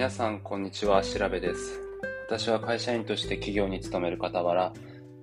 [0.00, 1.02] 皆さん、こんにちは。
[1.02, 1.78] 調べです。
[2.26, 4.72] 私は会社員として企業に勤める傍ら、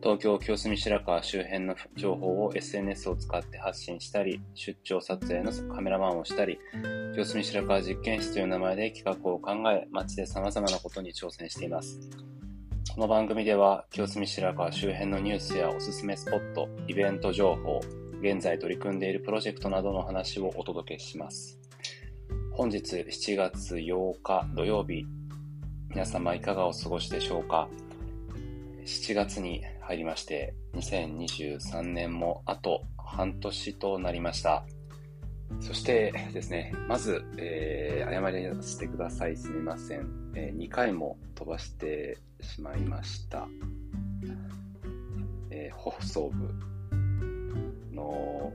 [0.03, 6.60] 東京清澄白河周辺の情報を SNS を使って発信したり、出張撮影のカメラマンをしたり、
[7.15, 11.99] 清澄白河実験室という名前で企画を考え、街で様々なことに挑戦しています。
[12.94, 17.81] この番組では、清澄白河周辺のニュースやおすすめスポット、イベント情報、
[18.21, 21.59] 現在取り組んでいるプロジェクトなどの話をお届けします。
[22.57, 25.05] 本日7月8日土曜日、
[25.91, 27.70] 皆様いかがお過ごしでしょうか
[28.83, 34.66] ?7 月に入りまして、2023年もあと半年となりました。
[35.59, 39.38] そしてですね、まず、えー、謝りさせてください。
[39.38, 43.47] すみません、えー、2回も飛ばしてしまいました。
[45.52, 46.55] えー、放送部
[47.94, 48.52] の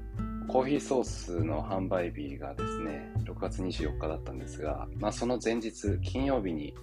[0.48, 6.74] コーヒーソースの販売日がですね、6月24日だったんですが、まあ、その前日、金曜日に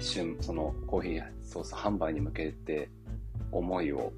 [0.00, 2.90] 旬、そのコーヒーソース販売に向けて
[3.50, 4.12] 思いを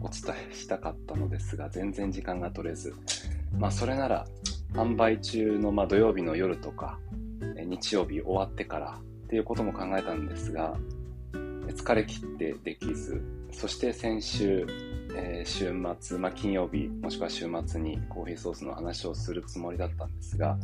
[0.00, 2.94] お伝えしたかったのですが、全然時間が取れず、
[3.58, 4.26] まあ、それなら、
[4.74, 6.98] 販売中のま土曜日の夜とか、
[7.56, 10.76] 日曜日終わってからっていうことも考えたんですが、
[11.32, 14.66] 疲れ切ってできず、そして先週、
[15.14, 20.58] えー、週末、まあ、金曜日もしくは週末にコーヒーソースの話をするつもりだったんですが、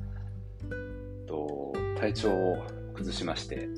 [1.27, 2.57] と体調を
[2.95, 3.69] 崩しまして、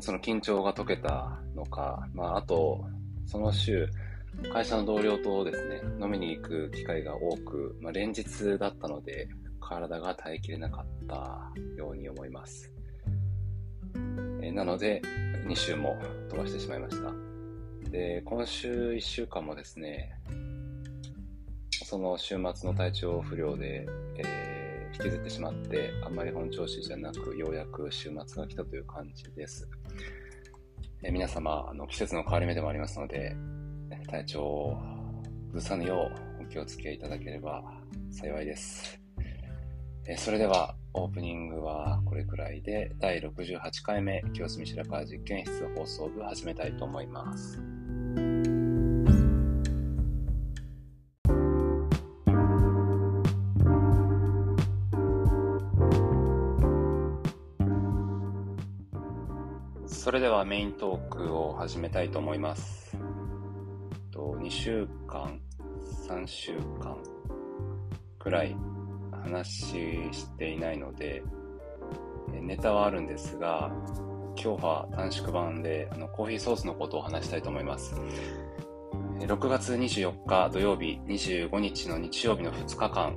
[0.00, 2.84] その緊張が解けたのか、まあ、あと、
[3.26, 3.88] その週、
[4.52, 9.28] 会社の同僚とですね、飲みに行く機会が多く、まあ、連日だったので、
[9.60, 12.72] 体が耐えきれなかったように思います。
[14.42, 15.02] えー、なので、
[15.46, 15.96] 2週も
[16.28, 17.29] 飛ばしてしまいました。
[17.90, 20.12] で、今週1週間もですね、
[21.84, 23.86] その週末の体調不良で、
[24.16, 29.68] えー、引きずってしまって、あんまり本調子じゃなく、ようやく週末が来たという感じです。
[31.02, 33.34] えー、皆様あの、季節の変わり目でもありますので、
[34.08, 34.76] 体調を
[35.48, 36.10] 崩さぬよ
[36.40, 37.62] うお気をつけいただければ
[38.10, 39.00] 幸いです。
[40.06, 47.60] えー、それでは、オープニングはこれくらいで、第68回目、清澄白河実験室放送部始めたいと思います。
[60.10, 62.98] それではメイントークを始めたいと思います。
[64.10, 65.40] と2週間、
[66.08, 66.96] 3週間
[68.18, 68.56] くらい
[69.12, 69.48] 話
[70.12, 71.22] していないので、
[72.32, 73.70] ネタはあるんですが、
[74.34, 77.94] 今日は短縮版であのコーヒーソースのことを話したいと思います。
[79.20, 83.16] 6月24日土曜日、25日の日曜日の2日間、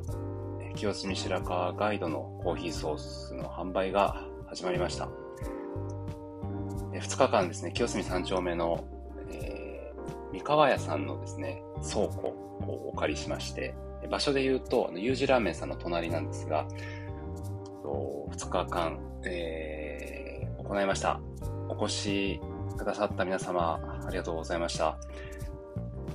[0.75, 5.22] 清澄白河ガイドのコーヒーソースの販売が始まりました。
[6.99, 8.83] 2日間ですね、清澄3丁目の、
[9.29, 12.27] えー、三河屋さんのですね、倉庫
[12.67, 13.75] をお借りしまして、
[14.09, 16.67] 場所で言うと、ゆうじラーメンさんの隣なんですが、
[17.83, 21.19] 2日間、えー、行いました。
[21.69, 22.41] お越し
[22.77, 24.97] くださった皆様、ありがとうございました。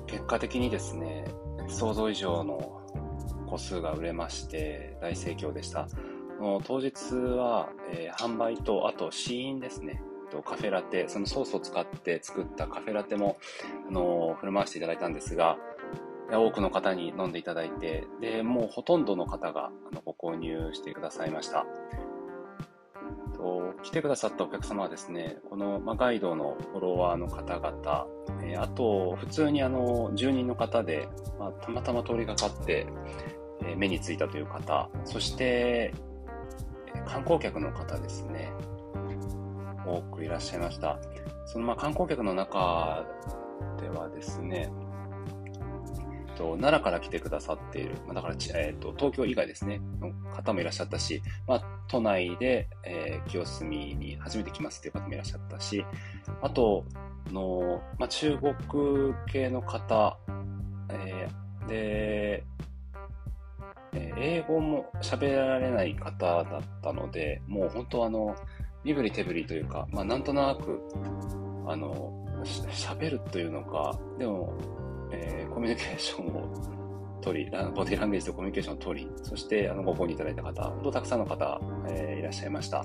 [0.07, 1.25] 結果的にですね、
[1.69, 2.83] 想像以上の
[3.49, 5.89] 個数が売れまして、大盛況でした。
[6.65, 10.03] 当日は、えー、販売と、あと試飲ですね。
[10.31, 13.39] とカフェラテ、そのソースを使って作ったカフェラテも、
[13.89, 15.57] あの振る舞わせていただいたんですが、
[16.31, 21.67] 多くの方に飲んでいただいて、で、もうほとんどの方があのご購入してくださいました。
[23.39, 28.07] と来てくださったお客様はですね、この、まガイドのフォロワーの方々、
[28.43, 31.09] え、あと、普通にあの、住人の方で、
[31.39, 32.87] まあ、たまたま通りがかって、
[33.63, 35.95] えー、目についたという方、そして、
[37.07, 38.53] 観光客の方ですね。
[39.89, 40.99] 多くいらっしゃいました。
[41.47, 43.07] そのまあ観光客の中
[43.81, 44.71] ではですね、
[46.29, 55.85] えっと、奈良から来てくださっている、まあ、だから、えーと、東京以外ですね、の方もいらっしゃったし、まあ、都内で、えー、清澄に初めて来ますっていう方もいらっしゃったし、
[56.43, 56.85] あと
[57.33, 58.55] の、まあ、中国
[59.31, 60.19] 系の方、
[60.91, 62.45] えー、で、
[63.95, 68.37] え英語も喋られない方だったので、もう本当あの、
[68.89, 70.81] 身振り手振りというか、まあ、なんとなく、
[71.67, 72.13] あの、
[72.45, 74.55] 喋るというのか、でも、
[75.13, 82.85] えー、コミュニケーションを取り、ボディランゲージとコミュニケーションを取り、そしてあのご購入いただいた方、本当たくさんの方、えー、いらっしゃいました。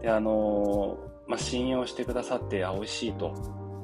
[0.00, 3.34] で、あのー、まあ、信用してくださって、あ、美味しいと、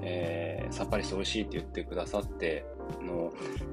[0.02, 2.64] えー、さっぱりして美味しいって言ってくださって、
[3.00, 3.32] あの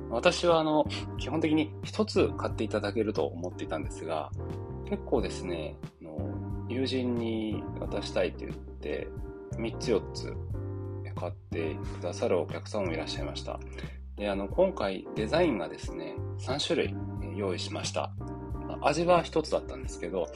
[0.09, 0.86] 私はあの
[1.18, 4.30] 基本的に一つ買っていただけると思っていたんですが、
[4.89, 5.77] 結構ですね、
[6.68, 9.08] 友人に渡したいと言って、
[9.58, 10.34] 3つ4つ
[11.16, 13.60] 買ってくださるお客さんもいらっしゃいました。
[14.18, 16.96] で、あの、今回デザインがですね、3種類
[17.36, 18.12] 用意しました。
[18.82, 20.28] 味は1つだったんですけど、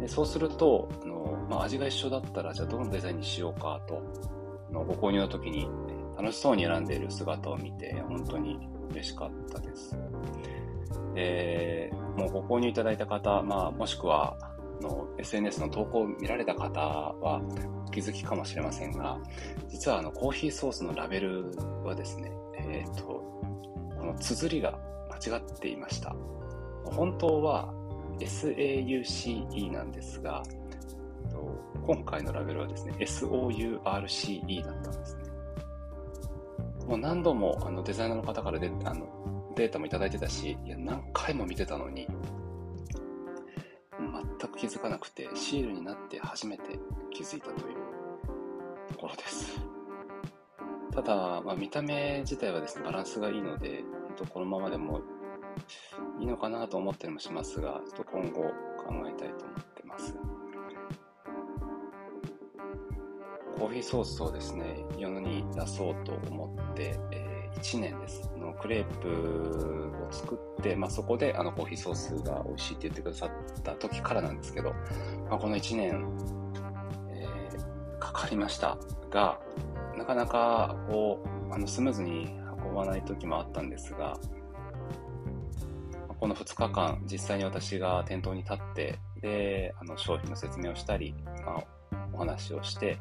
[0.00, 4.02] でそうすると、あのまあ、味が一緒だったら、じゃあどのデザインにしようかと、
[4.72, 5.68] のご購入の時に
[6.16, 8.58] 楽しそうに選んでいる姿を見て、本当に
[8.90, 9.96] 嬉しかったです。
[11.14, 14.36] で、もうご購入いただいた方、まあ、もしくは、
[14.82, 17.40] の SNS の投稿を見られた方は
[17.86, 19.18] お気づきかもしれませんが、
[19.68, 21.50] 実はあのコーヒーソースのラベル
[21.84, 24.78] はですね、えっ、ー、と、この綴りが
[25.10, 26.14] 間違っていました。
[26.84, 27.72] 本当は
[28.18, 30.42] SAUCE なんですが、
[31.86, 35.22] 今回のラベルはですね、SOURCE だったんですね。
[36.86, 39.06] もう何度もあのデザイナーの方からであの
[39.54, 42.06] データもいただいてたし、いや何回も見てたのに、
[44.62, 46.78] 気づかなくて、シールになって初めて
[47.10, 47.76] 気づいたという
[48.92, 49.60] ところです。
[50.94, 55.00] ただ、まあ、見た目自体はですね、バランスがいいので、本当このままでも
[56.20, 58.52] いいのかなと思ったりもしますが、ちょっと今後考
[59.08, 60.14] えたいと思ってます。
[63.58, 67.31] コーヒーソースをですね、世に出そうと思って、えー、
[67.62, 68.28] 1年です。
[68.36, 74.72] のクレープを作って、まあ、そこであのコーヒーソースが美味しいって言ってくださった時からなんですけど、
[75.30, 76.04] まあ、この1年、
[77.10, 78.76] えー、かかりました
[79.10, 79.38] が、
[79.96, 82.36] なかなかこう、あのスムーズに
[82.66, 84.18] 運ばない時もあったんですが、
[86.18, 91.14] この2日間、実際に私が店頭に立って、で、あの商品の説明をしたり、
[91.44, 91.64] まあ、
[92.12, 92.98] お話をして、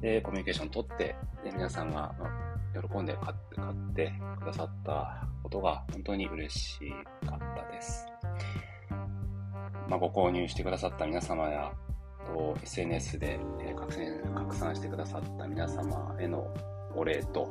[0.00, 2.43] で、コミュニケーションを取って、で、皆さんが、まあ、
[2.80, 6.78] 喜んで買って買ってくださったことが本当に嬉し
[7.26, 8.06] かったです。
[9.88, 11.72] まあ、ご購入してくださった皆様や、
[12.26, 13.38] と SNS で、
[13.76, 16.46] 拡散拡散してくださった皆様への
[16.96, 17.50] お礼と、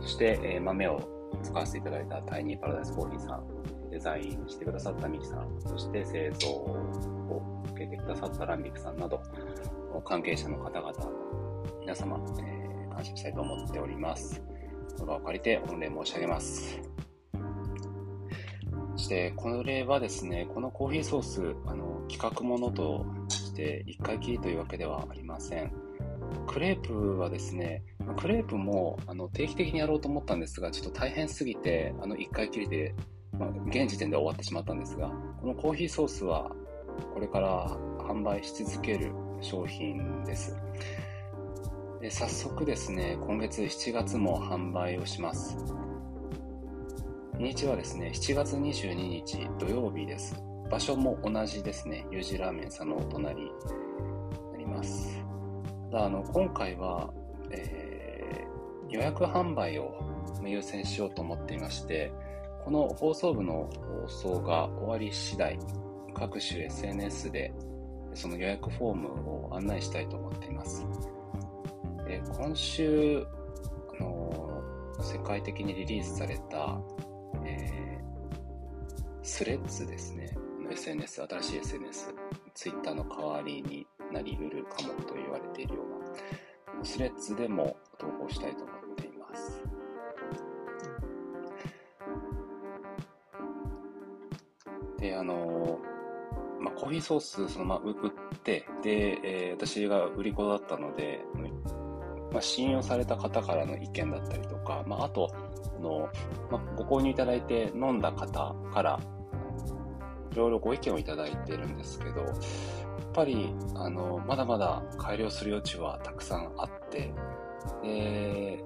[0.00, 1.00] そして、え豆を
[1.42, 9.20] 使わせていただいたタイニーパラダイスコーヒーさん、デザインしてくださったミキさん、そして製造を受けてくださったランビクさんなど、
[10.04, 10.92] 関係者の方々、
[11.80, 12.59] 皆様、え、
[12.90, 14.42] 感謝したいと思っております。
[14.98, 16.80] この場を借りて御礼申し上げます。
[18.96, 25.72] そして、この例はですね、このコーヒーソース、あの、企画ものとして1回きりというわけではありません。
[26.46, 27.82] クレープはですね、
[28.18, 32.94] クレープもあの定期的にやろうと思ったんですが、ちょっと大変すぎて、あの1回きりで
[33.40, 35.08] まあ、現時点で終わってしまったんですが、
[35.40, 36.50] このコーヒーソースは
[37.14, 40.56] これから販売し続ける商品です。
[42.00, 45.54] で早速ですね、今月7月も販売をします。
[47.36, 50.34] 日にちはですね、7月22日土曜日です。
[50.70, 53.50] 場所も同じですね、ユージラーメンさんのお隣に
[54.52, 55.22] なります。
[55.90, 57.12] ただ、あの、今回は、
[57.50, 59.94] えー、予約販売を
[60.42, 62.10] 優先しようと思っていまして、
[62.64, 63.68] この放送部の
[64.06, 65.58] 放送が終わり次第、
[66.14, 67.52] 各種 SNS で
[68.14, 69.08] その予約フォーム
[69.48, 70.86] を案内したいと思っています。
[72.10, 73.24] で今週、
[74.00, 74.64] あの
[75.00, 76.76] 世界的にリリースされた、
[77.44, 80.36] えー、スレッズですね。
[80.68, 82.12] SNS、新しい SNS、
[82.52, 89.62] Twitter の代わりになり得るかもと言われているような、スレッズでも投稿したいと思っています。
[94.98, 95.78] で、あの
[96.60, 98.10] まあ、コーヒーソースそのまま売っ
[98.42, 101.24] て、で、えー、私が売り子だったので、
[102.32, 105.30] まあ、信用された方からの意見だったりとか、まあ、あと、
[105.78, 106.08] あの、
[106.50, 109.00] まあ、ご購入いただいて飲んだ方から、
[110.32, 112.32] いろいろご意見をいただいてるんですけど、やっ
[113.12, 117.12] ぱり、あの、まだまだ改良する余地はたくさんあって、
[117.82, 118.62] で、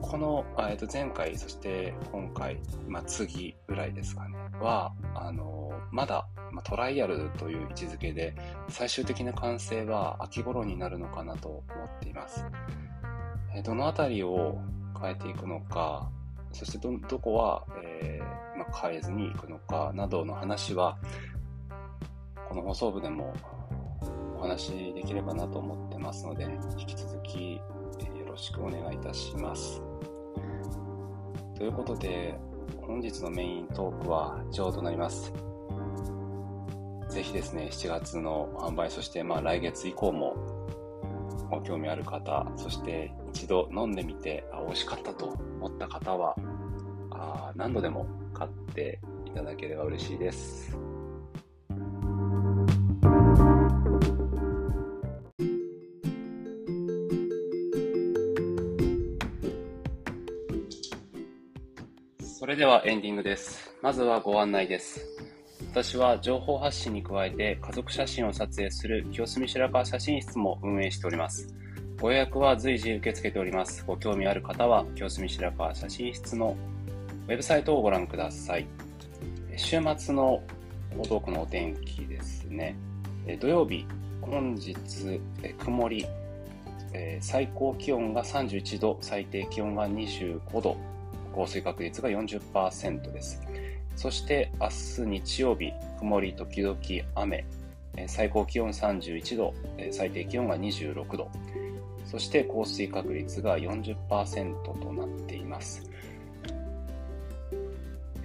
[0.00, 8.34] この、えっと、前回、そして今回、まあ、次ぐらいですかね、は、あの、まだ、まあ、トライアルという位置づけで、
[8.68, 12.44] 最終的な完成は秋頃になるのかなと思っています。
[13.54, 14.58] えどのあたりを
[15.00, 16.10] 変えていくのか、
[16.52, 20.98] そしてど、どこは、えー、まあ、変えずにいくのかなどの話は、
[22.48, 23.32] この放送部でも
[24.36, 26.44] お話しできればなと思ってますので、
[26.78, 27.62] 引き続きよ
[28.26, 29.82] ろしくお願いいたします。
[31.56, 32.38] ということで、
[32.80, 35.49] 本日のメイントークは以上となります。
[37.10, 40.36] ぜひですね、7月の販売、そしてまあ来月以降も
[41.50, 46.36] ご興味ある方、そして一度飲んでみて、あ、美味しかったと思った方は、
[47.10, 50.78] あ何度でも買っていただければ嬉しいです。
[62.38, 63.74] それではエンディングです。
[63.82, 65.09] まずはご案内です。
[65.72, 71.54] 私は情報発信に加えて家族写真を撮影する清澄白河写真室も運営しております。
[72.00, 73.84] ご予約は随時受け付けております。
[73.86, 76.56] ご興味ある方は清澄白河写真室の
[77.28, 78.66] ウェブサイトをご覧ください。
[79.56, 80.42] 週末の
[80.96, 82.74] 報道区のお天気ですね。
[83.38, 83.86] 土曜日、
[84.22, 84.74] 本日、
[85.56, 86.04] 曇り、
[87.20, 90.76] 最高気温が31度、最低気温が25度、
[91.32, 93.40] 降水確率が40%です。
[93.96, 96.78] そして明日日曜日、曇り時々
[97.14, 97.44] 雨、
[97.96, 101.28] え最高気温31度、え最低気温が26度、
[102.06, 105.88] そして降水確率が40%となっています。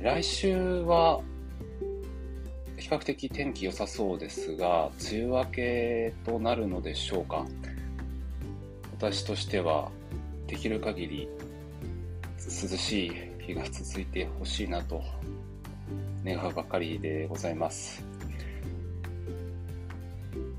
[0.01, 1.21] 来週は
[2.77, 7.45] 比較的天気良さそうですが、梅雨明けとなるのでしょうか。
[8.97, 9.91] 私としては
[10.47, 11.27] できる限り
[12.37, 13.11] 涼しい
[13.45, 15.03] 日が続いてほしいなと
[16.25, 18.03] 願うばかりでございます。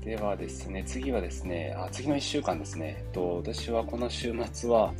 [0.01, 4.93] ではですね、次はですね、あ次の1週間ですね、と私はこの週末は、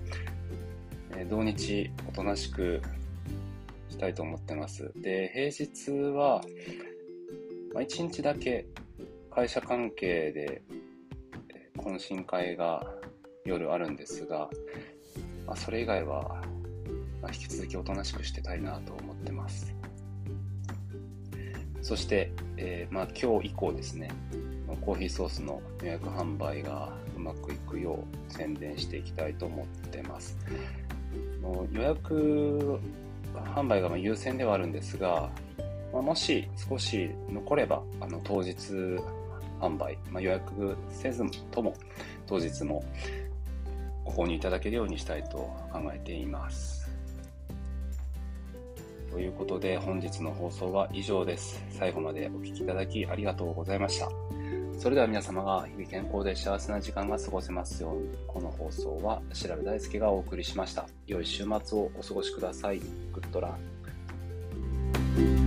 [1.12, 2.82] えー土日おとなしく
[3.90, 4.92] したいと思ってます。
[4.98, 6.42] で、平日は、
[7.74, 8.66] まあ、1日だけ
[9.32, 10.62] 会社関係で
[11.78, 12.86] 懇親会が
[13.46, 14.50] 夜あるんですが、
[15.46, 16.44] まあ、それ以外は、
[17.22, 19.77] まあ、引き続きおとなしくしてたいなと思ってます。
[21.82, 24.10] そして、えーまあ、今日以降ですね、
[24.82, 30.38] コーヒーソースの予約販売がうまくいくよう宣伝していきたいと思ってます。
[31.72, 32.80] 予約
[33.34, 35.30] 販売が優先ではあるんですが、
[35.94, 38.56] まあ、もし少し残れば、あの当日
[39.60, 41.74] 販売、まあ、予約せずとも
[42.26, 42.84] 当日も
[44.04, 45.38] ご購入いただけるようにしたいと
[45.72, 46.87] 考えています。
[49.12, 51.64] ということで本日の放送は以上です。
[51.70, 54.10] 最後までお聴きいただきありがとうございました。
[54.78, 60.88] それでは皆様が日々健康で幸せな時間が過ごせますように、この放送は調べ大輔がお送りしました。
[61.08, 62.80] 良い週末をお過ごしください。
[62.80, 62.86] グ
[63.20, 65.47] ッドラン。